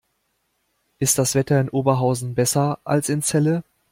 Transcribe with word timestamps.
Ist 0.97 1.19
das 1.19 1.35
Wetter 1.35 1.61
in 1.61 1.69
Oberhausen 1.69 2.33
besser 2.33 2.79
als 2.85 3.07
in 3.07 3.21
Celle? 3.21 3.63